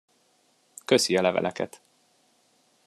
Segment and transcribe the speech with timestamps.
[0.85, 1.81] Köszi a leveleket.